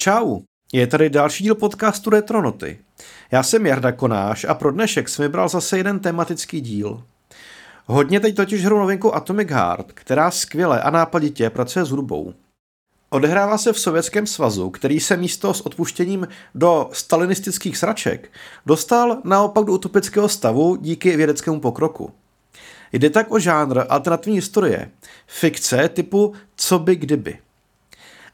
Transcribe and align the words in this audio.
Čau, 0.00 0.40
je 0.72 0.86
tady 0.86 1.10
další 1.10 1.44
díl 1.44 1.54
podcastu 1.54 2.10
Retronoty. 2.10 2.78
Já 3.30 3.42
jsem 3.42 3.66
Jarda 3.66 3.92
Konáš 3.92 4.44
a 4.44 4.54
pro 4.54 4.72
dnešek 4.72 5.08
jsem 5.08 5.22
vybral 5.22 5.48
zase 5.48 5.76
jeden 5.76 6.00
tematický 6.00 6.60
díl. 6.60 7.02
Hodně 7.86 8.20
teď 8.20 8.36
totiž 8.36 8.64
hru 8.64 8.78
novinku 8.78 9.14
Atomic 9.14 9.50
Heart, 9.50 9.92
která 9.92 10.30
skvěle 10.30 10.82
a 10.82 10.90
nápaditě 10.90 11.50
pracuje 11.50 11.84
s 11.84 11.90
hudbou. 11.90 12.34
Odehrává 13.10 13.58
se 13.58 13.72
v 13.72 13.80
Sovětském 13.80 14.26
svazu, 14.26 14.70
který 14.70 15.00
se 15.00 15.16
místo 15.16 15.54
s 15.54 15.60
odpuštěním 15.60 16.28
do 16.54 16.90
stalinistických 16.92 17.76
sraček 17.76 18.30
dostal 18.66 19.18
naopak 19.24 19.64
do 19.64 19.72
utopického 19.72 20.28
stavu 20.28 20.76
díky 20.76 21.16
vědeckému 21.16 21.60
pokroku. 21.60 22.12
Jde 22.92 23.10
tak 23.10 23.32
o 23.32 23.38
žánr 23.38 23.84
alternativní 23.88 24.36
historie, 24.36 24.90
fikce 25.26 25.88
typu 25.88 26.34
co 26.56 26.78
by 26.78 26.96
kdyby. 26.96 27.38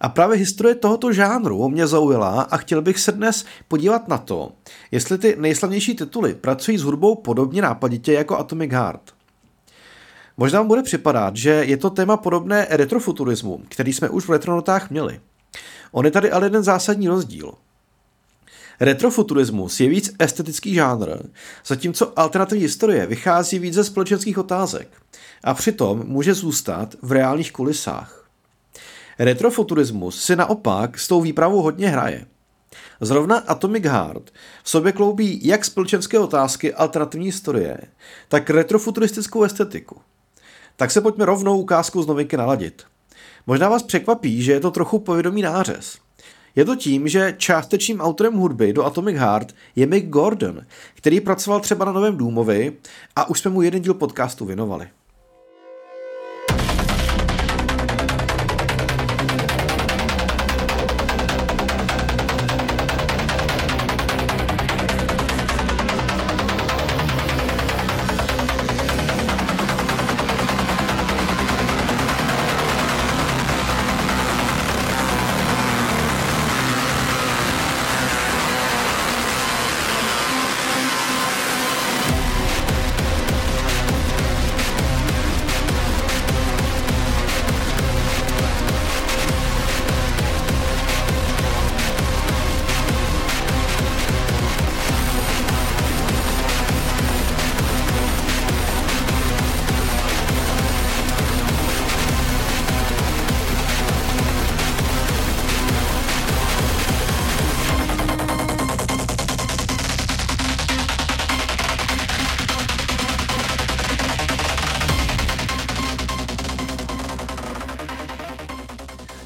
A 0.04 0.08
právě 0.08 0.38
historie 0.38 0.74
tohoto 0.74 1.12
žánru 1.12 1.68
mě 1.68 1.86
zaujala 1.86 2.42
a 2.42 2.56
chtěl 2.56 2.82
bych 2.82 3.00
se 3.00 3.12
dnes 3.12 3.44
podívat 3.68 4.08
na 4.08 4.18
to, 4.18 4.52
jestli 4.90 5.18
ty 5.18 5.36
nejslavnější 5.38 5.96
tituly 5.96 6.34
pracují 6.34 6.78
s 6.78 6.82
hudbou 6.82 7.14
podobně 7.14 7.62
nápaditě 7.62 8.12
jako 8.12 8.38
Atomic 8.38 8.72
Heart. 8.72 9.00
Možná 10.36 10.60
vám 10.60 10.68
bude 10.68 10.82
připadat, 10.82 11.36
že 11.36 11.50
je 11.50 11.76
to 11.76 11.90
téma 11.90 12.16
podobné 12.16 12.66
retrofuturismu, 12.70 13.62
který 13.68 13.92
jsme 13.92 14.08
už 14.08 14.28
v 14.28 14.30
retronotách 14.30 14.90
měli. 14.90 15.20
On 15.92 16.04
je 16.04 16.10
tady 16.10 16.30
ale 16.30 16.46
jeden 16.46 16.62
zásadní 16.62 17.08
rozdíl. 17.08 17.52
Retrofuturismus 18.80 19.80
je 19.80 19.88
víc 19.88 20.14
estetický 20.18 20.74
žánr, 20.74 21.08
zatímco 21.66 22.18
alternativní 22.18 22.62
historie 22.62 23.06
vychází 23.06 23.58
víc 23.58 23.74
ze 23.74 23.84
společenských 23.84 24.38
otázek 24.38 24.88
a 25.44 25.54
přitom 25.54 26.02
může 26.06 26.34
zůstat 26.34 26.94
v 27.02 27.12
reálných 27.12 27.52
kulisách. 27.52 28.23
Retrofuturismus 29.18 30.24
si 30.24 30.36
naopak 30.36 30.98
s 30.98 31.08
tou 31.08 31.20
výpravou 31.20 31.62
hodně 31.62 31.88
hraje. 31.88 32.26
Zrovna 33.00 33.38
Atomic 33.38 33.84
Heart 33.84 34.30
v 34.62 34.70
sobě 34.70 34.92
kloubí 34.92 35.40
jak 35.42 35.64
společenské 35.64 36.18
otázky 36.18 36.74
alternativní 36.74 37.26
historie, 37.26 37.78
tak 38.28 38.50
retrofuturistickou 38.50 39.42
estetiku. 39.42 40.00
Tak 40.76 40.90
se 40.90 41.00
pojďme 41.00 41.24
rovnou 41.24 41.60
ukázku 41.60 42.02
z 42.02 42.06
novinky 42.06 42.36
naladit. 42.36 42.82
Možná 43.46 43.68
vás 43.68 43.82
překvapí, 43.82 44.42
že 44.42 44.52
je 44.52 44.60
to 44.60 44.70
trochu 44.70 44.98
povědomý 44.98 45.42
nářez. 45.42 45.98
Je 46.56 46.64
to 46.64 46.76
tím, 46.76 47.08
že 47.08 47.34
částečným 47.38 48.00
autorem 48.00 48.34
hudby 48.34 48.72
do 48.72 48.84
Atomic 48.84 49.16
Heart 49.16 49.54
je 49.76 49.86
Mick 49.86 50.08
Gordon, 50.08 50.66
který 50.94 51.20
pracoval 51.20 51.60
třeba 51.60 51.84
na 51.84 51.92
Novém 51.92 52.16
Důmovi 52.16 52.76
a 53.16 53.28
už 53.28 53.40
jsme 53.40 53.50
mu 53.50 53.62
jeden 53.62 53.82
díl 53.82 53.94
podcastu 53.94 54.44
věnovali. 54.44 54.88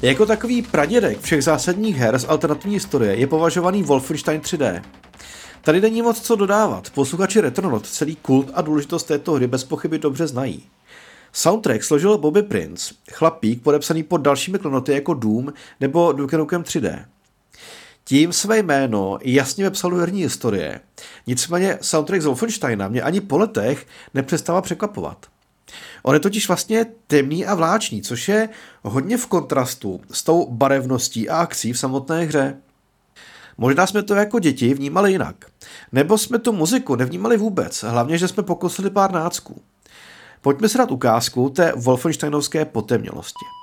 Jako 0.09 0.25
takový 0.25 0.61
pradědek 0.61 1.21
všech 1.21 1.43
zásadních 1.43 1.97
her 1.97 2.19
z 2.19 2.25
alternativní 2.29 2.73
historie 2.73 3.15
je 3.15 3.27
považovaný 3.27 3.83
Wolfenstein 3.83 4.41
3D. 4.41 4.81
Tady 5.61 5.81
není 5.81 6.01
moc 6.01 6.21
co 6.21 6.35
dodávat, 6.35 6.89
posluchači 6.89 7.41
Retronot 7.41 7.87
celý 7.87 8.15
kult 8.15 8.51
a 8.53 8.61
důležitost 8.61 9.03
této 9.03 9.33
hry 9.33 9.47
bez 9.47 9.63
pochyby 9.63 9.99
dobře 9.99 10.27
znají. 10.27 10.63
Soundtrack 11.33 11.83
složil 11.83 12.17
Bobby 12.17 12.43
Prince, 12.43 12.93
chlapík 13.11 13.63
podepsaný 13.63 14.03
pod 14.03 14.17
dalšími 14.17 14.59
klonoty 14.59 14.93
jako 14.93 15.13
Doom 15.13 15.53
nebo 15.79 16.11
Duke 16.11 16.37
Nukem 16.37 16.63
3D. 16.63 17.05
Tím 18.03 18.33
své 18.33 18.57
jméno 18.59 19.17
jasně 19.21 19.63
vepsal 19.63 19.95
herní 19.95 20.21
historie. 20.21 20.79
Nicméně 21.27 21.77
soundtrack 21.81 22.21
z 22.21 22.25
Wolfensteina 22.25 22.87
mě 22.87 23.01
ani 23.01 23.21
po 23.21 23.37
letech 23.37 23.87
nepřestává 24.13 24.61
překvapovat. 24.61 25.25
On 26.03 26.13
je 26.13 26.19
totiž 26.19 26.47
vlastně 26.47 26.85
temný 27.07 27.45
a 27.45 27.55
vláčný, 27.55 28.01
což 28.01 28.29
je 28.29 28.49
hodně 28.81 29.17
v 29.17 29.27
kontrastu 29.27 30.01
s 30.11 30.23
tou 30.23 30.51
barevností 30.51 31.29
a 31.29 31.37
akcí 31.37 31.73
v 31.73 31.79
samotné 31.79 32.25
hře. 32.25 32.57
Možná 33.57 33.87
jsme 33.87 34.03
to 34.03 34.15
jako 34.15 34.39
děti 34.39 34.73
vnímali 34.73 35.11
jinak. 35.11 35.35
Nebo 35.91 36.17
jsme 36.17 36.39
tu 36.39 36.51
muziku 36.51 36.95
nevnímali 36.95 37.37
vůbec, 37.37 37.83
hlavně, 37.83 38.17
že 38.17 38.27
jsme 38.27 38.43
pokusili 38.43 38.89
pár 38.89 39.11
nácků. 39.11 39.61
Pojďme 40.41 40.69
si 40.69 40.77
dát 40.77 40.91
ukázku 40.91 41.49
té 41.49 41.73
Wolfensteinovské 41.75 42.65
potemnělosti. 42.65 43.58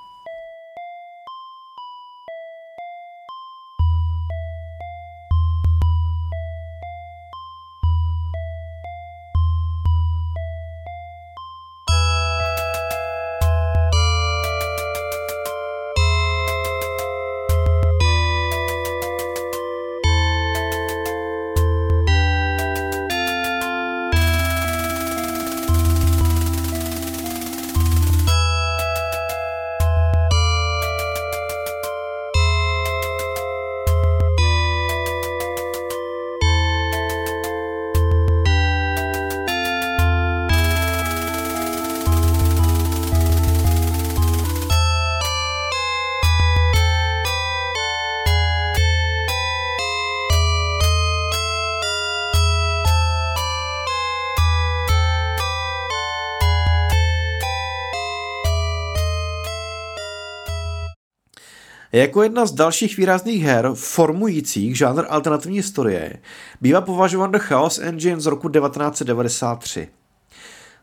Jako 61.97 62.23
jedna 62.23 62.45
z 62.45 62.51
dalších 62.51 62.97
výrazných 62.97 63.43
her 63.43 63.71
formujících 63.73 64.77
žánr 64.77 65.05
alternativní 65.09 65.57
historie 65.57 66.17
bývá 66.61 66.81
považován 66.81 67.31
The 67.31 67.39
Chaos 67.39 67.79
Engine 67.79 68.19
z 68.19 68.25
roku 68.25 68.49
1993. 68.49 69.87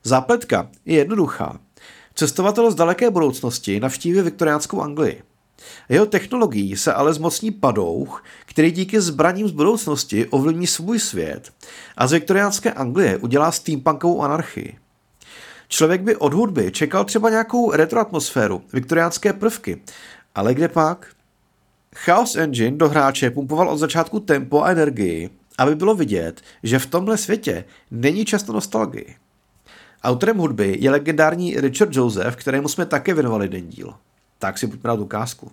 Zápletka 0.04 0.68
je 0.86 0.96
jednoduchá. 0.96 1.58
Cestovatel 2.14 2.70
z 2.70 2.74
daleké 2.74 3.10
budoucnosti 3.10 3.80
navštíví 3.80 4.20
viktoriánskou 4.20 4.80
Anglii. 4.80 5.22
Jeho 5.88 6.06
technologií 6.06 6.76
se 6.76 6.92
ale 6.92 7.14
zmocní 7.14 7.50
padouch, 7.50 8.24
který 8.46 8.70
díky 8.70 9.00
zbraním 9.00 9.48
z 9.48 9.52
budoucnosti 9.52 10.26
ovlivní 10.26 10.66
svůj 10.66 10.98
svět 10.98 11.52
a 11.96 12.06
z 12.06 12.12
viktoriánské 12.12 12.72
Anglie 12.72 13.16
udělá 13.16 13.52
steampunkovou 13.52 14.22
anarchii. 14.22 14.78
Člověk 15.68 16.00
by 16.00 16.16
od 16.16 16.34
hudby 16.34 16.70
čekal 16.72 17.04
třeba 17.04 17.30
nějakou 17.30 17.72
retroatmosféru, 17.72 18.62
viktoriánské 18.72 19.32
prvky, 19.32 19.82
ale 20.34 20.54
kde 20.54 20.68
pak? 20.68 21.06
Chaos 21.96 22.36
Engine 22.36 22.76
do 22.76 22.88
hráče 22.88 23.30
pumpoval 23.30 23.68
od 23.68 23.76
začátku 23.78 24.20
tempo 24.20 24.62
a 24.62 24.70
energii, 24.70 25.30
aby 25.58 25.74
bylo 25.74 25.94
vidět, 25.94 26.40
že 26.62 26.78
v 26.78 26.86
tomhle 26.86 27.18
světě 27.18 27.64
není 27.90 28.24
často 28.24 28.52
nostalgii. 28.52 29.16
Autorem 30.02 30.38
hudby 30.38 30.76
je 30.80 30.90
legendární 30.90 31.60
Richard 31.60 31.96
Joseph, 31.96 32.36
kterému 32.36 32.68
jsme 32.68 32.86
také 32.86 33.14
věnovali 33.14 33.48
den 33.48 33.68
díl. 33.68 33.94
Tak 34.38 34.58
si 34.58 34.66
pojďme 34.66 34.88
na 34.88 34.94
ukázku. 34.94 35.52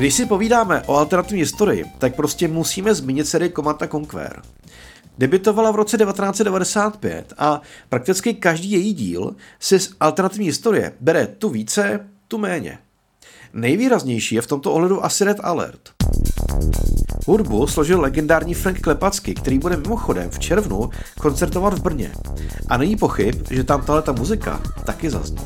Když 0.00 0.14
si 0.14 0.26
povídáme 0.26 0.82
o 0.86 0.96
alternativní 0.96 1.40
historii, 1.40 1.84
tak 1.98 2.16
prostě 2.16 2.48
musíme 2.48 2.94
zmínit 2.94 3.26
sérii 3.26 3.52
Command 3.52 3.82
Conquer. 3.90 4.42
Debitovala 5.18 5.70
v 5.70 5.74
roce 5.74 5.98
1995 5.98 7.32
a 7.38 7.60
prakticky 7.88 8.34
každý 8.34 8.70
její 8.70 8.94
díl 8.94 9.34
si 9.58 9.80
z 9.80 9.92
alternativní 10.00 10.46
historie 10.46 10.92
bere 11.00 11.26
tu 11.26 11.48
více, 11.48 12.06
tu 12.28 12.38
méně. 12.38 12.78
Nejvýraznější 13.52 14.34
je 14.34 14.42
v 14.42 14.46
tomto 14.46 14.72
ohledu 14.72 15.04
asi 15.04 15.24
Red 15.24 15.40
Alert. 15.42 15.90
Hudbu 17.26 17.66
složil 17.66 18.00
legendární 18.00 18.54
Frank 18.54 18.80
Klepacky, 18.80 19.34
který 19.34 19.58
bude 19.58 19.76
mimochodem 19.76 20.30
v 20.30 20.38
červnu 20.38 20.90
koncertovat 21.20 21.78
v 21.78 21.82
Brně. 21.82 22.12
A 22.68 22.76
není 22.76 22.96
pochyb, 22.96 23.34
že 23.50 23.64
tam 23.64 23.84
tahle 23.84 24.02
muzika 24.18 24.62
taky 24.84 25.10
zazní. 25.10 25.38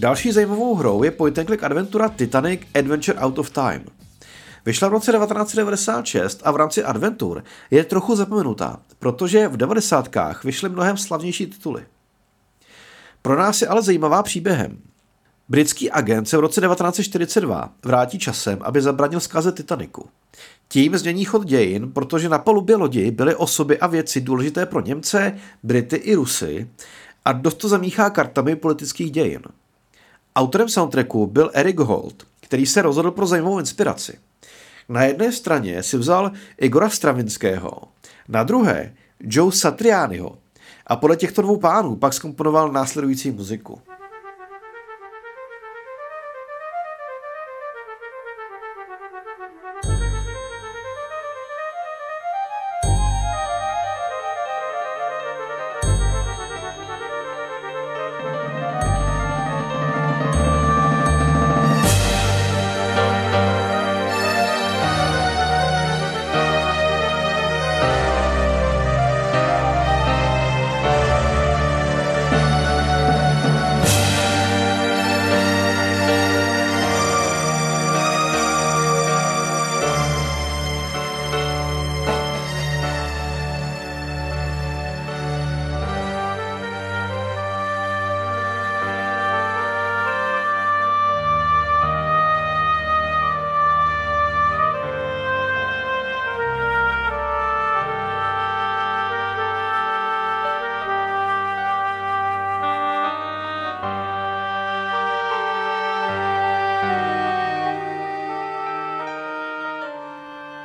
Další 0.00 0.32
zajímavou 0.32 0.74
hrou 0.74 1.02
je 1.02 1.10
point 1.10 1.38
click 1.46 1.62
adventura 1.62 2.08
Titanic 2.08 2.60
Adventure 2.74 3.18
Out 3.18 3.38
of 3.38 3.50
Time. 3.50 3.84
Vyšla 4.66 4.88
v 4.88 4.92
roce 4.92 5.12
1996 5.12 6.40
a 6.44 6.50
v 6.50 6.56
rámci 6.56 6.84
adventur 6.84 7.44
je 7.70 7.84
trochu 7.84 8.16
zapomenutá, 8.16 8.80
protože 8.98 9.48
v 9.48 9.56
90. 9.56 10.08
vyšly 10.44 10.68
mnohem 10.68 10.96
slavnější 10.96 11.46
tituly. 11.46 11.86
Pro 13.22 13.38
nás 13.38 13.62
je 13.62 13.68
ale 13.68 13.82
zajímavá 13.82 14.22
příběhem. 14.22 14.78
Britský 15.48 15.90
agent 15.90 16.28
se 16.28 16.36
v 16.36 16.40
roce 16.40 16.60
1942 16.60 17.72
vrátí 17.84 18.18
časem, 18.18 18.58
aby 18.62 18.82
zabránil 18.82 19.20
zkaze 19.20 19.52
Titaniku. 19.52 20.08
Tím 20.68 20.98
změní 20.98 21.24
chod 21.24 21.44
dějin, 21.44 21.92
protože 21.92 22.28
na 22.28 22.38
palubě 22.38 22.76
lodi 22.76 23.10
byly 23.10 23.34
osoby 23.34 23.78
a 23.78 23.86
věci 23.86 24.20
důležité 24.20 24.66
pro 24.66 24.80
Němce, 24.80 25.38
Brity 25.62 25.96
i 25.96 26.14
Rusy 26.14 26.70
a 27.24 27.32
dost 27.32 27.54
to 27.54 27.68
zamíchá 27.68 28.10
kartami 28.10 28.56
politických 28.56 29.10
dějin. 29.10 29.42
Autorem 30.36 30.68
soundtracku 30.68 31.26
byl 31.26 31.50
Eric 31.54 31.78
Holt, 31.78 32.26
který 32.40 32.66
se 32.66 32.82
rozhodl 32.82 33.10
pro 33.10 33.26
zajímavou 33.26 33.58
inspiraci. 33.58 34.18
Na 34.88 35.02
jedné 35.02 35.32
straně 35.32 35.82
si 35.82 35.96
vzal 35.96 36.32
Igora 36.58 36.90
Stravinského, 36.90 37.70
na 38.28 38.42
druhé 38.42 38.94
Joe 39.20 39.52
Satrianiho 39.52 40.38
a 40.86 40.96
podle 40.96 41.16
těchto 41.16 41.42
dvou 41.42 41.56
pánů 41.56 41.96
pak 41.96 42.12
skomponoval 42.12 42.72
následující 42.72 43.30
muziku. 43.30 43.80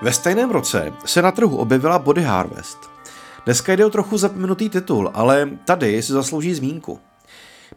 Ve 0.05 0.13
stejném 0.13 0.51
roce 0.51 0.93
se 1.05 1.21
na 1.21 1.31
trhu 1.31 1.57
objevila 1.57 2.00
Body 2.00 2.24
Harvest. 2.24 2.77
Dneska 3.45 3.74
jde 3.74 3.85
o 3.85 3.89
trochu 3.89 4.17
zapomenutý 4.17 4.69
titul, 4.69 5.12
ale 5.13 5.50
tady 5.65 6.01
si 6.01 6.13
zaslouží 6.13 6.53
zmínku. 6.53 7.00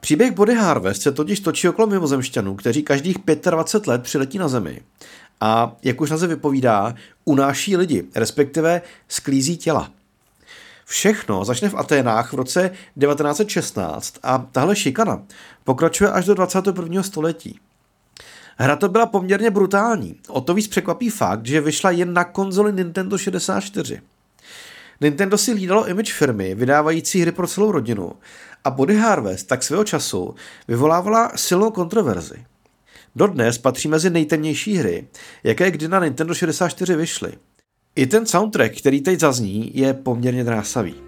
Příběh 0.01 0.33
Body 0.33 0.55
Harvest 0.55 1.03
se 1.03 1.13
totiž 1.13 1.41
točí 1.41 1.69
okolo 1.69 1.87
mimozemšťanů, 1.87 2.55
kteří 2.55 2.83
každých 2.83 3.17
25 3.51 3.87
let 3.87 4.03
přiletí 4.03 4.39
na 4.39 4.49
Zemi 4.49 4.81
a, 5.41 5.77
jak 5.83 6.01
už 6.01 6.11
název 6.11 6.31
vypovídá, 6.31 6.95
unáší 7.25 7.77
lidi, 7.77 8.05
respektive 8.15 8.83
sklízí 9.09 9.57
těla. 9.57 9.91
Všechno 10.85 11.45
začne 11.45 11.69
v 11.69 11.75
Aténách 11.75 12.33
v 12.33 12.37
roce 12.37 12.71
1916 13.01 14.19
a 14.23 14.39
tahle 14.53 14.77
šikana 14.77 15.23
pokračuje 15.65 16.11
až 16.11 16.25
do 16.25 16.35
21. 16.35 17.03
století. 17.03 17.61
Hra 18.61 18.77
to 18.77 18.89
byla 18.89 19.07
poměrně 19.07 19.51
brutální. 19.51 20.17
O 20.29 20.41
to 20.41 20.55
víc 20.55 20.69
překvapí 20.69 21.11
fakt, 21.11 21.47
že 21.47 21.61
vyšla 21.61 21.91
jen 21.91 22.13
na 22.13 22.25
konzoli 22.25 22.73
Nintendo 22.73 23.19
64. 23.19 24.01
Nintendo 25.01 25.39
si 25.39 25.53
hlídalo 25.53 25.89
image 25.89 26.13
firmy, 26.13 26.55
vydávající 26.55 27.21
hry 27.21 27.33
pro 27.33 27.47
celou 27.47 27.73
rodinu 27.73 28.13
a 28.65 28.71
Body 28.71 28.97
Harvest 28.97 29.47
tak 29.47 29.63
svého 29.63 29.85
času 29.85 30.35
vyvolávala 30.69 31.33
silnou 31.37 31.71
kontroverzi. 31.71 32.45
Dodnes 33.17 33.59
patří 33.59 33.89
mezi 33.89 34.11
nejtemnější 34.11 34.77
hry, 34.77 35.09
jaké 35.45 35.71
kdy 35.71 35.89
na 35.89 36.05
Nintendo 36.05 36.35
64 36.35 36.97
vyšly. 36.97 37.33
I 37.97 38.07
ten 38.07 38.27
soundtrack, 38.27 38.79
který 38.79 39.01
teď 39.01 39.21
zazní, 39.21 39.71
je 39.75 39.95
poměrně 39.95 40.45
drásavý. 40.45 41.08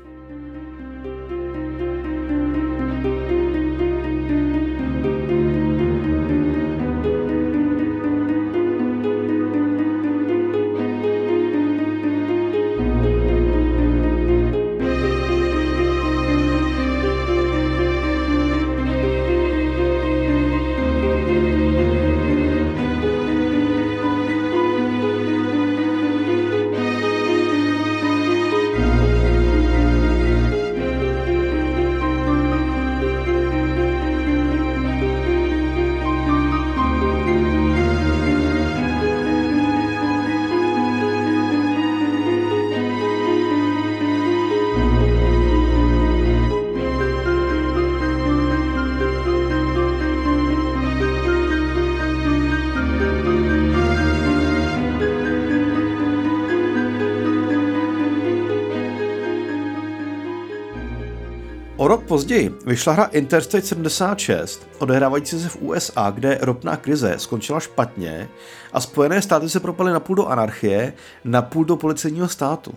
Později 62.21 62.55
vyšla 62.67 62.93
hra 62.93 63.05
Interstate 63.05 63.67
76, 63.67 64.67
odehrávající 64.79 65.41
se 65.41 65.49
v 65.49 65.57
USA, 65.63 66.11
kde 66.11 66.39
ropná 66.41 66.77
krize 66.77 67.15
skončila 67.19 67.61
špatně 67.61 68.29
a 68.73 68.81
Spojené 68.81 69.23
státy 69.23 69.49
se 69.49 69.61
propaly 69.61 69.93
napůl 69.93 70.17
do 70.17 70.27
anarchie, 70.27 70.93
napůl 71.25 71.65
do 71.65 71.77
policejního 71.77 72.29
státu. 72.29 72.75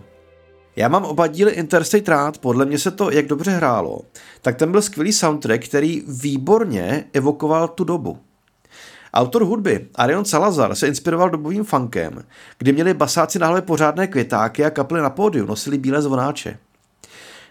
Já 0.76 0.88
mám 0.88 1.04
oba 1.04 1.26
díly 1.26 1.52
Interstate 1.52 2.10
rád, 2.10 2.38
podle 2.38 2.66
mě 2.66 2.78
se 2.78 2.90
to 2.90 3.10
jak 3.10 3.26
dobře 3.26 3.50
hrálo, 3.50 4.00
tak 4.42 4.56
ten 4.56 4.70
byl 4.70 4.82
skvělý 4.82 5.12
soundtrack, 5.12 5.64
který 5.64 6.02
výborně 6.08 7.04
evokoval 7.12 7.68
tu 7.68 7.84
dobu. 7.84 8.18
Autor 9.14 9.44
hudby 9.44 9.88
Arion 9.94 10.24
Salazar 10.24 10.74
se 10.74 10.88
inspiroval 10.88 11.30
dobovým 11.30 11.64
funkem, 11.64 12.24
kdy 12.58 12.72
měli 12.72 12.94
basáci 12.94 13.38
na 13.38 13.46
hlavě 13.46 13.62
pořádné 13.62 14.06
květáky 14.06 14.64
a 14.64 14.70
kapely 14.70 15.00
na 15.00 15.10
pódiu 15.10 15.46
nosili 15.46 15.78
bílé 15.78 16.02
zvonáče. 16.02 16.58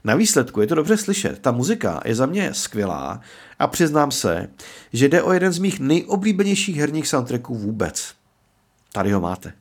Na 0.03 0.15
výsledku 0.15 0.61
je 0.61 0.67
to 0.67 0.75
dobře 0.75 0.97
slyšet. 0.97 1.39
Ta 1.39 1.51
muzika 1.51 2.01
je 2.05 2.15
za 2.15 2.25
mě 2.25 2.53
skvělá 2.53 3.21
a 3.59 3.67
přiznám 3.67 4.11
se, 4.11 4.49
že 4.93 5.09
jde 5.09 5.23
o 5.23 5.33
jeden 5.33 5.53
z 5.53 5.59
mých 5.59 5.79
nejoblíbenějších 5.79 6.77
herních 6.77 7.07
soundtracků 7.07 7.55
vůbec. 7.55 8.13
Tady 8.91 9.11
ho 9.11 9.21
máte. 9.21 9.53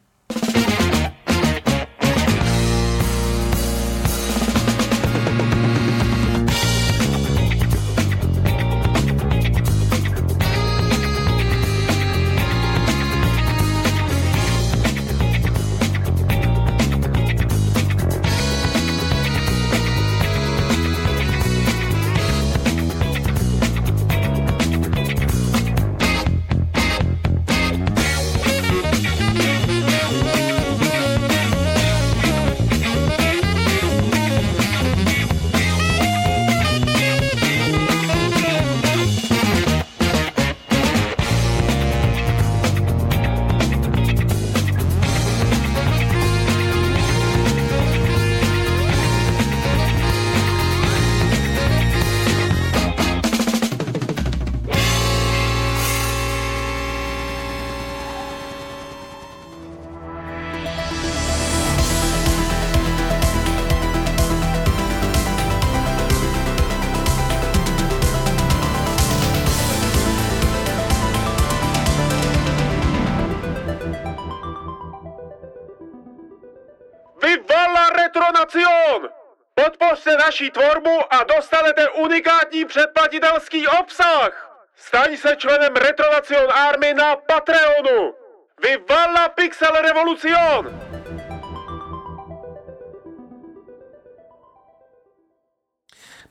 Naší 80.43 80.51
tvorbu 80.51 80.91
a 81.11 81.25
dostanete 81.37 81.89
unikátní 81.89 82.65
předplatitelský 82.65 83.69
obsah! 83.69 84.59
Staň 84.77 85.17
se 85.17 85.37
členem 85.37 85.77
Retronacion 85.77 86.53
Army 86.53 86.95
na 86.95 87.17
Patreonu! 87.17 88.15
Vivala 88.63 89.29
Pixel 89.29 89.71
Revolucion! 89.83 90.81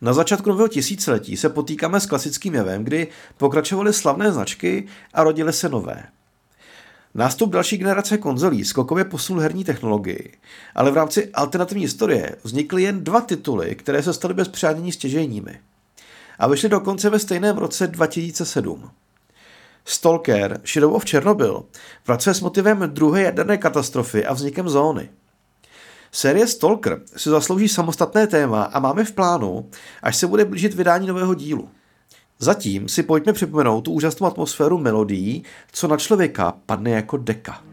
Na 0.02 0.14
začátku 0.14 0.50
nového 0.50 0.68
tisíciletí 0.68 1.38
se 1.38 1.50
potýkáme 1.50 2.00
s 2.00 2.06
klasickým 2.06 2.56
jevem, 2.56 2.84
kdy 2.84 3.08
pokračovaly 3.38 3.94
slavné 3.94 4.32
značky 4.32 4.88
a 5.14 5.24
rodily 5.24 5.54
se 5.54 5.70
nové. 5.70 6.04
Nástup 7.14 7.50
další 7.50 7.78
generace 7.78 8.18
konzolí 8.18 8.66
skokově 8.66 9.06
posunul 9.06 9.42
herní 9.42 9.64
technologii, 9.64 10.34
ale 10.76 10.92
v 10.92 10.96
rámci 10.96 11.30
alternativní 11.34 11.84
historie 11.84 12.36
vznikly 12.44 12.84
jen 12.84 13.04
dva 13.04 13.22
tituly, 13.22 13.76
které 13.76 14.04
se 14.04 14.14
staly 14.14 14.34
bez 14.34 14.48
přánění 14.48 14.92
stěžejními. 14.92 15.60
A 16.40 16.48
vyšly 16.48 16.70
dokonce 16.70 17.10
ve 17.10 17.20
stejném 17.20 17.58
roce 17.58 17.88
2007. 17.88 18.90
Stalker 19.86 20.62
Shadow 20.66 20.94
of 20.94 21.06
Chernobyl 21.10 21.64
pracuje 22.06 22.34
s 22.34 22.42
motivem 22.42 22.90
druhé 22.94 23.22
jaderné 23.22 23.58
katastrofy 23.58 24.26
a 24.26 24.34
vznikem 24.34 24.70
zóny. 24.70 25.10
Série 26.12 26.48
Stalker 26.48 27.02
si 27.18 27.30
zaslouží 27.30 27.68
samostatné 27.68 28.28
téma 28.28 28.64
a 28.64 28.80
máme 28.80 29.04
v 29.04 29.12
plánu, 29.12 29.70
až 30.04 30.18
se 30.18 30.28
bude 30.28 30.46
blížit 30.46 30.74
vydání 30.74 31.08
nového 31.08 31.34
dílu. 31.34 31.70
Zatím 32.44 32.88
si 32.88 33.04
pojďme 33.04 33.34
připomenout 33.34 33.82
tu 33.82 33.92
úžasnou 33.92 34.28
atmosféru 34.28 34.78
melodií, 34.78 35.44
co 35.72 35.88
na 35.88 35.98
člověka 35.98 36.54
padne 36.66 36.92
jako 36.92 37.18
deka. 37.18 37.64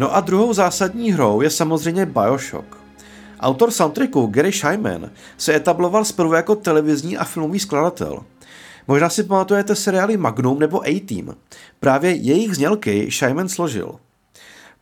No 0.00 0.16
a 0.16 0.20
druhou 0.20 0.52
zásadní 0.52 1.12
hrou 1.12 1.40
je 1.40 1.50
samozřejmě 1.50 2.06
Bioshock. 2.06 2.76
Autor 3.40 3.70
soundtracku 3.70 4.26
Gary 4.26 4.52
Scheinman 4.52 5.10
se 5.38 5.54
etabloval 5.54 6.04
zprvu 6.04 6.34
jako 6.34 6.54
televizní 6.54 7.16
a 7.16 7.24
filmový 7.24 7.58
skladatel. 7.58 8.24
Možná 8.88 9.08
si 9.08 9.22
pamatujete 9.22 9.76
seriály 9.76 10.16
Magnum 10.16 10.58
nebo 10.58 10.88
A-Team. 10.88 11.34
Právě 11.80 12.10
jejich 12.10 12.54
znělky 12.54 13.10
Scheinman 13.10 13.48
složil. 13.48 13.94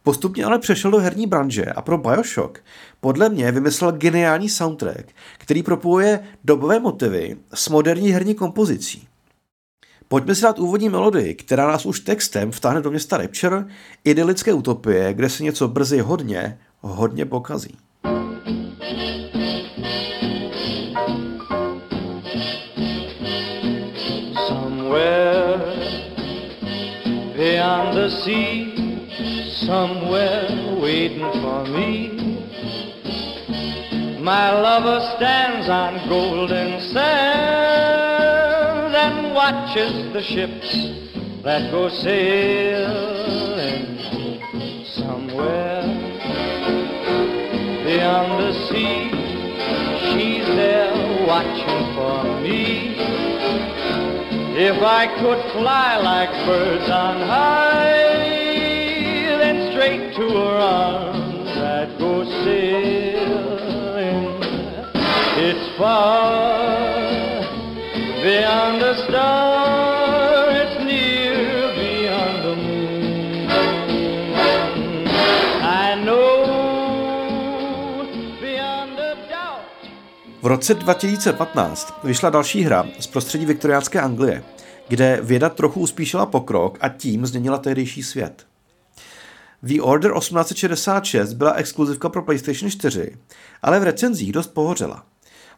Postupně 0.03 0.45
ale 0.45 0.59
přešel 0.59 0.91
do 0.91 0.99
herní 0.99 1.27
branže 1.27 1.65
a 1.65 1.83
pro 1.83 1.99
Bioshock 1.99 2.59
podle 3.01 3.29
mě 3.29 3.53
vymyslel 3.53 3.93
geniální 3.93 4.49
soundtrack, 4.49 5.07
který 5.39 5.63
propojuje 5.63 6.21
dobové 6.45 6.81
motivy 6.81 7.37
s 7.55 7.69
moderní 7.69 8.11
herní 8.11 8.35
kompozicí. 8.35 9.08
Pojďme 10.09 10.35
si 10.35 10.43
dát 10.43 10.59
úvodní 10.59 10.89
melodii, 10.89 11.35
která 11.35 11.69
nás 11.69 11.87
už 11.87 12.01
textem 12.01 12.53
vtáhne 12.53 12.81
do 12.81 12.91
města 12.91 13.17
Rapture, 13.17 13.65
idylické 14.05 14.53
utopie, 14.53 15.15
kde 15.15 15.29
se 15.29 15.43
něco 15.43 15.69
brzy 15.69 16.01
hodně, 16.01 16.59
hodně 16.81 17.27
pokazí. 17.27 17.77
Beyond 27.37 27.95
the 27.95 28.09
sea 28.09 28.67
somewhere 29.67 30.49
waiting 30.81 31.33
for 31.41 31.69
me. 31.69 32.11
My 34.19 34.51
lover 34.51 35.01
stands 35.17 35.69
on 35.69 36.09
golden 36.09 36.81
sand 36.93 37.59
and 37.59 37.68
watches 39.51 40.13
the 40.13 40.23
ships 40.23 40.71
that 41.43 41.71
go 41.71 41.89
sailing 41.89 42.85
somewhere 44.85 45.85
beyond 47.83 48.31
the 48.43 48.53
sea. 48.69 49.09
She's 50.05 50.47
there 50.49 50.93
watching 51.27 51.85
for 51.97 52.25
me. 52.43 52.63
If 54.69 54.83
I 54.83 55.07
could 55.19 55.43
fly 55.53 55.97
like 55.97 56.31
birds 56.45 56.91
on 56.91 57.17
high 57.27 58.19
then 59.41 59.73
straight 59.73 60.15
to 60.17 60.29
her 60.29 60.59
arms 60.59 61.55
that 61.55 61.99
go 61.99 62.25
sailing. 62.45 64.27
It's 65.41 65.79
far 65.79 66.78
beyond 68.29 68.83
the 68.83 68.95
star, 69.09 70.51
it's 70.61 70.77
near 70.85 71.73
beyond 71.81 72.39
the 72.47 72.55
moon. 72.65 73.03
I 75.63 76.05
know 76.05 76.45
beyond 78.41 78.99
a 78.99 79.15
doubt. 79.15 79.65
V 80.43 80.47
roce 80.47 80.75
2015 80.75 81.95
vyšla 82.05 82.31
další 82.31 82.63
hra 82.63 82.87
z 82.99 83.07
prostředí 83.07 83.47
viktoriánské 83.47 84.01
Anglie, 84.01 84.45
kde 84.89 85.19
věda 85.23 85.49
trochu 85.49 85.81
uspíšila 85.81 86.27
pokrok 86.27 86.79
a 86.81 86.89
tím 86.89 87.27
změnila 87.27 87.59
tehdejší 87.59 88.03
svět. 88.03 88.47
The 89.63 89.83
Order 89.83 90.13
1866 90.19 91.33
byla 91.33 91.53
exkluzivka 91.53 92.09
pro 92.09 92.23
PlayStation 92.23 92.71
4, 92.71 93.17
ale 93.63 93.81
v 93.81 93.83
recenzích 93.83 94.33
dost 94.33 94.47
pohořela. 94.47 95.05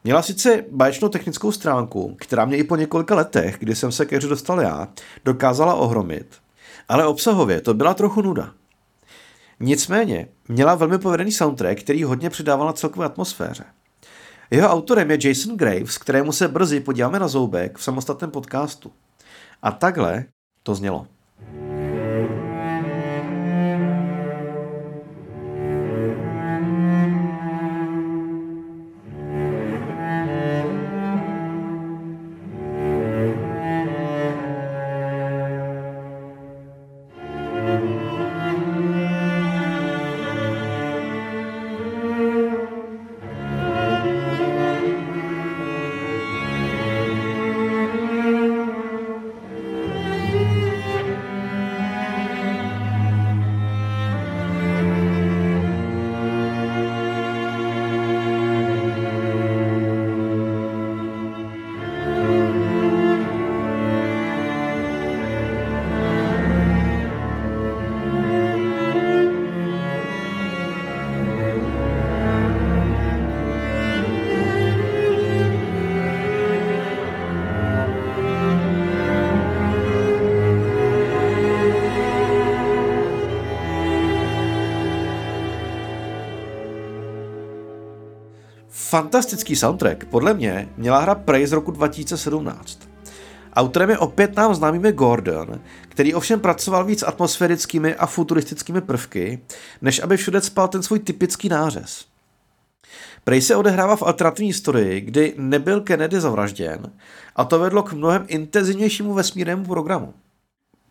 Měla 0.04 0.22
sice 0.22 0.64
báječnou 0.70 1.08
technickou 1.08 1.52
stránku, 1.52 2.16
která 2.18 2.44
mě 2.44 2.56
i 2.56 2.64
po 2.64 2.76
několika 2.76 3.14
letech, 3.14 3.56
kdy 3.58 3.74
jsem 3.74 3.92
se 3.92 4.06
ke 4.06 4.16
hře 4.16 4.28
dostal 4.28 4.60
já, 4.60 4.88
dokázala 5.24 5.74
ohromit, 5.74 6.26
ale 6.88 7.06
obsahově 7.06 7.60
to 7.60 7.74
byla 7.74 7.94
trochu 7.94 8.22
nuda. 8.22 8.52
Nicméně 9.60 10.28
měla 10.48 10.74
velmi 10.74 10.98
povedený 10.98 11.32
soundtrack, 11.32 11.80
který 11.80 12.04
hodně 12.04 12.30
přidával 12.30 12.66
na 12.66 12.72
celkové 12.72 13.06
atmosféře. 13.06 13.64
Jeho 14.50 14.68
autorem 14.68 15.10
je 15.10 15.18
Jason 15.28 15.56
Graves, 15.56 15.98
kterému 15.98 16.32
se 16.32 16.48
brzy 16.48 16.80
podíváme 16.80 17.18
na 17.18 17.28
zoubek 17.28 17.78
v 17.78 17.84
samostatném 17.84 18.30
podcastu. 18.30 18.92
A 19.62 19.70
takhle 19.70 20.24
to 20.62 20.74
znělo. 20.74 21.06
Fantastický 88.90 89.56
soundtrack 89.56 90.04
podle 90.04 90.34
mě 90.34 90.68
měla 90.76 90.98
hra 90.98 91.14
Prey 91.14 91.46
z 91.46 91.52
roku 91.52 91.70
2017. 91.70 92.88
Autorem 93.54 93.90
je 93.90 93.98
opět 93.98 94.36
nám 94.36 94.54
známý 94.54 94.92
Gordon, 94.92 95.60
který 95.88 96.14
ovšem 96.14 96.40
pracoval 96.40 96.84
víc 96.84 97.02
atmosférickými 97.02 97.94
a 97.94 98.06
futuristickými 98.06 98.80
prvky, 98.80 99.40
než 99.82 100.02
aby 100.02 100.16
všude 100.16 100.40
spal 100.40 100.68
ten 100.68 100.82
svůj 100.82 100.98
typický 100.98 101.48
nářez. 101.48 102.06
Prey 103.24 103.42
se 103.42 103.56
odehrává 103.56 103.96
v 103.96 104.02
alternativní 104.02 104.48
historii, 104.48 105.00
kdy 105.00 105.34
nebyl 105.38 105.80
Kennedy 105.80 106.20
zavražděn 106.20 106.92
a 107.36 107.44
to 107.44 107.58
vedlo 107.58 107.82
k 107.82 107.92
mnohem 107.92 108.24
intenzivnějšímu 108.28 109.14
vesmírnému 109.14 109.64
programu. 109.64 110.14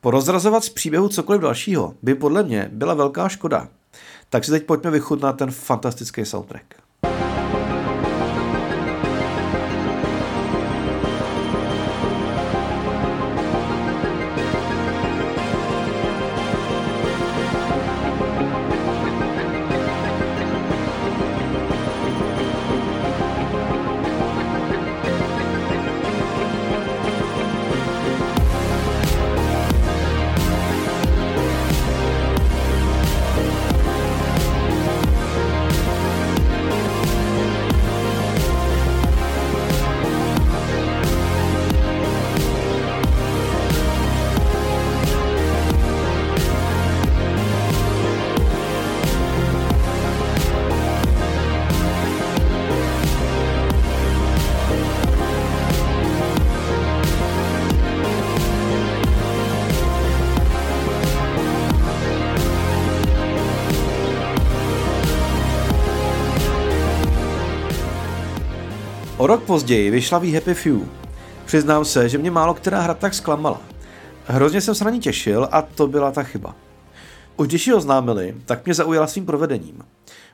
Porozrazovat 0.01 0.63
z 0.63 0.69
příběhu 0.69 1.09
cokoliv 1.09 1.41
dalšího 1.41 1.93
by 2.01 2.15
podle 2.15 2.43
mě 2.43 2.69
byla 2.73 2.93
velká 2.93 3.29
škoda. 3.29 3.67
Tak 4.29 4.45
si 4.45 4.51
teď 4.51 4.65
pojďme 4.65 4.91
vychutnat 4.91 5.37
ten 5.37 5.51
fantastický 5.51 6.25
soundtrack. 6.25 6.88
Rok 69.29 69.43
později 69.43 69.91
vyšla 69.91 70.19
We 70.19 70.27
Happy 70.27 70.53
Few. 70.53 70.79
Přiznám 71.45 71.85
se, 71.85 72.09
že 72.09 72.17
mě 72.17 72.31
málo 72.31 72.53
která 72.53 72.81
hra 72.81 72.93
tak 72.93 73.13
zklamala. 73.13 73.61
Hrozně 74.25 74.61
jsem 74.61 74.75
se 74.75 74.83
na 74.83 74.89
ní 74.89 74.99
těšil 74.99 75.47
a 75.51 75.61
to 75.61 75.87
byla 75.87 76.11
ta 76.11 76.23
chyba. 76.23 76.55
Už 77.37 77.47
když 77.47 77.67
ji 77.67 77.73
oznámili, 77.73 78.35
tak 78.45 78.65
mě 78.65 78.73
zaujala 78.73 79.07
svým 79.07 79.25
provedením. 79.25 79.81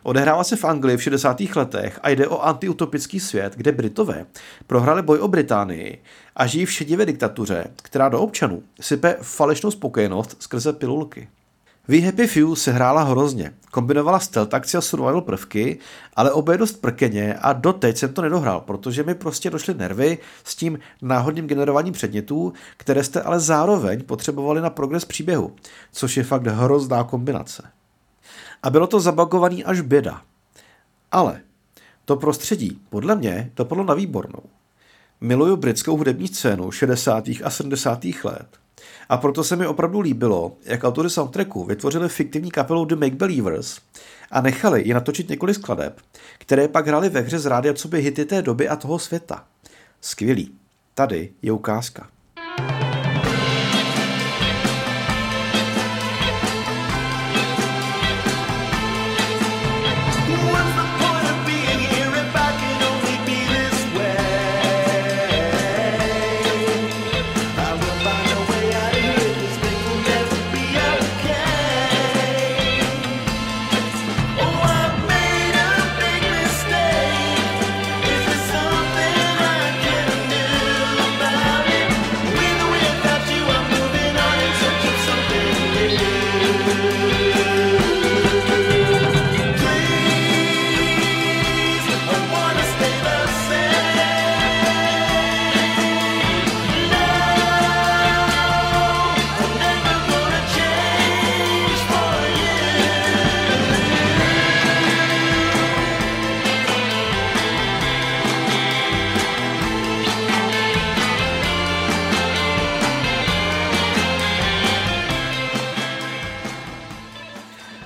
Odehrává 0.03 0.43
se 0.43 0.55
v 0.55 0.65
Anglii 0.65 0.97
v 0.97 1.03
60. 1.03 1.41
letech 1.55 1.99
a 2.03 2.09
jde 2.09 2.27
o 2.27 2.41
antiutopický 2.41 3.19
svět, 3.19 3.53
kde 3.55 3.71
Britové 3.71 4.25
prohrali 4.67 5.01
boj 5.01 5.19
o 5.19 5.27
Británii 5.27 6.01
a 6.35 6.47
žijí 6.47 6.65
v 6.65 6.71
šedivé 6.71 7.05
diktatuře, 7.05 7.67
která 7.75 8.09
do 8.09 8.19
občanů 8.19 8.63
sype 8.81 9.17
falešnou 9.21 9.71
spokojenost 9.71 10.35
skrze 10.39 10.73
pilulky. 10.73 11.27
We 11.87 11.99
Happy 11.99 12.27
Few 12.27 12.55
se 12.55 12.71
hrála 12.71 13.03
hrozně. 13.03 13.53
Kombinovala 13.71 14.19
stealth 14.19 14.53
akci 14.53 14.77
a 14.77 14.81
survival 14.81 15.21
prvky, 15.21 15.77
ale 16.13 16.31
obě 16.31 16.57
dost 16.57 16.81
prkeně 16.81 17.33
a 17.33 17.53
doteď 17.53 17.97
jsem 17.97 18.13
to 18.13 18.21
nedohrál, 18.21 18.61
protože 18.61 19.03
mi 19.03 19.15
prostě 19.15 19.49
došly 19.49 19.73
nervy 19.73 20.17
s 20.43 20.55
tím 20.55 20.79
náhodným 21.01 21.47
generováním 21.47 21.93
předmětů, 21.93 22.53
které 22.77 23.03
jste 23.03 23.21
ale 23.21 23.39
zároveň 23.39 24.03
potřebovali 24.03 24.61
na 24.61 24.69
progres 24.69 25.05
příběhu, 25.05 25.55
což 25.91 26.17
je 26.17 26.23
fakt 26.23 26.47
hrozná 26.47 27.03
kombinace. 27.03 27.63
A 28.63 28.69
bylo 28.69 28.87
to 28.87 28.99
zabagovaný 28.99 29.63
až 29.63 29.81
běda. 29.81 30.21
Ale 31.11 31.41
to 32.05 32.15
prostředí 32.15 32.81
podle 32.89 33.15
mě 33.15 33.51
dopadlo 33.55 33.83
na 33.83 33.93
výbornou. 33.93 34.43
Miluju 35.21 35.55
britskou 35.55 35.97
hudební 35.97 36.27
scénu 36.27 36.71
60. 36.71 37.27
a 37.43 37.49
70. 37.49 38.05
let 38.23 38.47
a 39.09 39.17
proto 39.17 39.43
se 39.43 39.55
mi 39.55 39.67
opravdu 39.67 39.99
líbilo, 39.99 40.57
jak 40.65 40.83
autory 40.83 41.09
soundtracku 41.09 41.63
vytvořili 41.63 42.09
fiktivní 42.09 42.51
kapelu 42.51 42.85
The 42.85 42.95
Make 42.95 43.15
Believers 43.15 43.79
a 44.31 44.41
nechali 44.41 44.87
ji 44.87 44.93
natočit 44.93 45.29
několik 45.29 45.55
skladeb, 45.55 46.01
které 46.37 46.67
pak 46.67 46.87
hrály 46.87 47.09
ve 47.09 47.19
hře 47.19 47.39
z 47.39 47.45
rádia 47.45 47.73
co 47.73 47.87
by 47.87 48.01
hity 48.01 48.25
té 48.25 48.41
doby 48.41 48.69
a 48.69 48.75
toho 48.75 48.99
světa. 48.99 49.43
Skvělý. 50.01 50.55
Tady 50.93 51.29
je 51.41 51.51
ukázka. 51.51 52.14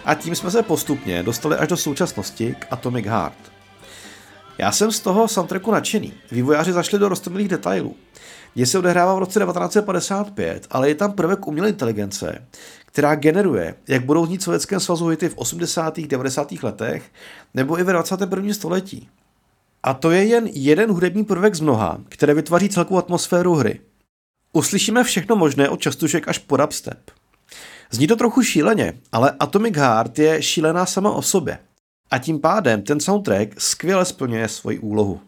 A 0.10 0.16
tím 0.16 0.36
jsme 0.36 0.52
se 0.52 0.64
postupně 0.64 1.24
dostali 1.24 1.56
až 1.56 1.68
do 1.68 1.78
současnosti 1.78 2.56
k 2.60 2.66
Atomic 2.72 3.06
Heart. 3.06 3.52
Já 4.58 4.72
jsem 4.72 4.92
z 4.92 5.00
toho 5.00 5.28
soundtracku 5.28 5.72
nadšený. 5.72 6.14
Vývojáři 6.32 6.74
zašli 6.74 7.00
do 7.00 7.10
roztomilých 7.10 7.48
detailů. 7.48 7.96
Děj 8.54 8.66
se 8.66 8.80
odehrává 8.80 9.16
v 9.16 9.20
roce 9.20 9.40
1955, 9.40 10.68
ale 10.72 10.90
je 10.90 10.96
tam 10.96 11.12
prvek 11.12 11.48
umělé 11.48 11.70
inteligence, 11.70 12.48
která 12.86 13.16
generuje, 13.16 13.76
jak 13.88 14.06
budou 14.06 14.26
znít 14.26 14.44
Sovětském 14.44 14.80
svazu 14.80 15.08
hity 15.08 15.30
v 15.30 15.38
80. 15.38 16.00
90. 16.00 16.52
letech 16.64 17.12
nebo 17.54 17.80
i 17.80 17.84
ve 17.84 17.94
21. 17.94 18.54
století. 18.54 19.10
A 19.84 19.94
to 19.94 20.12
je 20.12 20.26
jen 20.26 20.50
jeden 20.54 20.92
hudební 20.92 21.26
prvek 21.26 21.56
z 21.56 21.60
mnoha, 21.60 22.02
které 22.10 22.34
vytváří 22.34 22.70
celkovou 22.70 23.00
atmosféru 23.00 23.56
hry. 23.56 23.80
Uslyšíme 24.54 25.04
všechno 25.04 25.36
možné 25.36 25.70
od 25.70 25.82
častušek 25.82 26.28
až 26.28 26.38
po 26.38 26.58
dubstep. 26.58 27.12
Zní 27.92 28.08
to 28.08 28.16
trochu 28.16 28.44
šíleně, 28.44 28.94
ale 29.12 29.36
Atomic 29.40 29.76
Heart 29.76 30.20
je 30.20 30.44
šílená 30.44 30.86
sama 30.86 31.12
o 31.12 31.22
sobě. 31.22 31.60
A 32.12 32.18
tím 32.18 32.40
pádem 32.40 32.82
ten 32.82 33.00
soundtrack 33.00 33.62
skvěle 33.62 34.06
splňuje 34.06 34.48
svoji 34.48 34.80
úlohu. 34.80 35.22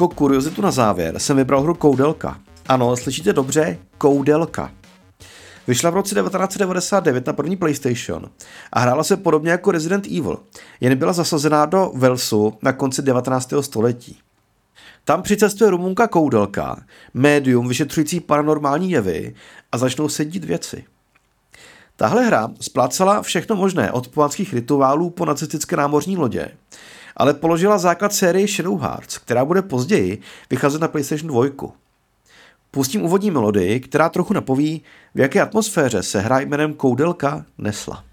Jako 0.00 0.14
kuriozitu 0.14 0.62
na 0.62 0.70
závěr 0.70 1.18
jsem 1.18 1.36
vybral 1.36 1.62
hru 1.62 1.74
Koudelka. 1.74 2.40
Ano, 2.68 2.96
slyšíte 2.96 3.32
dobře, 3.32 3.78
Koudelka. 3.98 4.70
Vyšla 5.66 5.90
v 5.90 5.94
roce 5.94 6.14
1999 6.14 7.26
na 7.26 7.32
první 7.32 7.56
PlayStation 7.56 8.30
a 8.72 8.80
hrála 8.80 9.04
se 9.04 9.16
podobně 9.16 9.50
jako 9.50 9.70
Resident 9.70 10.06
Evil, 10.06 10.38
jen 10.80 10.98
byla 10.98 11.12
zasazená 11.12 11.66
do 11.66 11.92
Walesu 11.94 12.52
na 12.62 12.72
konci 12.72 13.02
19. 13.02 13.52
století. 13.60 14.18
Tam 15.04 15.22
přicestuje 15.22 15.70
Rumunka 15.70 16.08
Koudelka, 16.08 16.76
médium 17.14 17.68
vyšetřující 17.68 18.20
paranormální 18.20 18.90
jevy 18.90 19.34
a 19.72 19.78
začnou 19.78 20.08
se 20.08 20.24
dít 20.24 20.44
věci. 20.44 20.84
Tahle 21.96 22.24
hra 22.24 22.50
splácala 22.60 23.22
všechno 23.22 23.56
možné 23.56 23.92
od 23.92 24.08
pohanských 24.08 24.54
rituálů 24.54 25.10
po 25.10 25.24
nacistické 25.24 25.76
námořní 25.76 26.16
lodě 26.16 26.48
ale 27.16 27.34
položila 27.34 27.78
základ 27.78 28.12
série 28.12 28.48
Shadow 28.48 28.80
Hearts, 28.80 29.18
která 29.18 29.44
bude 29.44 29.62
později 29.62 30.20
vycházet 30.50 30.80
na 30.80 30.88
PlayStation 30.88 31.28
2. 31.28 31.72
Pustím 32.70 33.02
úvodní 33.02 33.30
melodii, 33.30 33.80
která 33.80 34.08
trochu 34.08 34.34
napoví, 34.34 34.82
v 35.14 35.20
jaké 35.20 35.40
atmosféře 35.40 36.02
se 36.02 36.20
hra 36.20 36.40
jménem 36.40 36.74
Koudelka 36.74 37.44
nesla. 37.58 38.04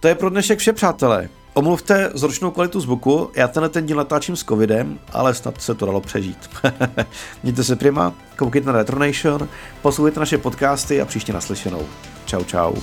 To 0.00 0.08
je 0.08 0.14
pro 0.14 0.30
dnešek 0.30 0.58
vše, 0.58 0.72
přátelé. 0.72 1.28
Omluvte 1.54 2.10
zručnou 2.14 2.50
kvalitu 2.50 2.80
zvuku, 2.80 3.30
já 3.34 3.48
tenhle 3.48 3.68
ten 3.68 3.86
díl 3.86 3.96
natáčím 3.96 4.36
s 4.36 4.44
covidem, 4.44 4.98
ale 5.12 5.34
snad 5.34 5.60
se 5.60 5.74
to 5.74 5.86
dalo 5.86 6.00
přežít. 6.00 6.50
Mějte 7.42 7.64
se 7.64 7.76
prima, 7.76 8.14
koukejte 8.36 8.66
na 8.66 8.78
Retronation, 8.78 9.48
poslouchejte 9.82 10.20
naše 10.20 10.38
podcasty 10.38 11.00
a 11.00 11.04
příště 11.04 11.32
naslyšenou. 11.32 11.86
Čau, 12.24 12.44
čau. 12.44 12.74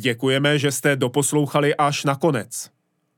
Děkujeme, 0.00 0.58
že 0.58 0.72
jste 0.72 0.96
doposlouchali 0.96 1.74
až 1.74 2.04
na 2.04 2.14
konec. 2.14 2.70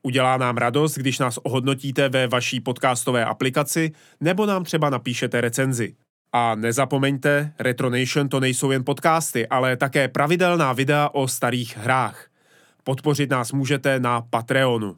Udělá 0.03 0.37
nám 0.37 0.57
radost, 0.57 0.95
když 0.95 1.18
nás 1.18 1.37
ohodnotíte 1.37 2.09
ve 2.09 2.27
vaší 2.27 2.61
podcastové 2.61 3.25
aplikaci 3.25 3.92
nebo 4.21 4.47
nám 4.47 4.64
třeba 4.64 4.90
napíšete 4.90 5.40
recenzi. 5.40 5.95
A 6.33 6.55
nezapomeňte, 6.55 7.53
Retronation 7.59 8.29
to 8.29 8.40
nejsou 8.40 8.71
jen 8.71 8.85
podcasty, 8.85 9.49
ale 9.49 9.77
také 9.77 10.09
pravidelná 10.09 10.73
videa 10.73 11.09
o 11.12 11.29
starých 11.29 11.77
hrách. 11.77 12.27
Podpořit 12.85 13.31
nás 13.31 13.53
můžete 13.53 14.01
na 14.01 14.21
Patreonu. 14.21 14.97